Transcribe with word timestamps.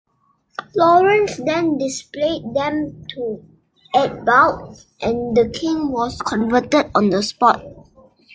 Laurence 0.75 1.37
then 1.37 1.77
displayed 1.77 2.55
them 2.55 3.05
to 3.09 3.45
Eadbald, 3.93 4.83
and 4.99 5.37
the 5.37 5.47
king 5.47 5.91
was 5.91 6.19
converted 6.23 6.89
on 6.95 7.11
the 7.11 7.21
spot. 7.21 7.63